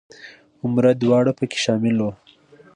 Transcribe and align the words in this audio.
عمره 0.63 0.91
دواړه 1.03 1.31
په 1.39 1.43
کې 1.49 1.57
شامل 1.65 1.95
وو. 1.99 2.11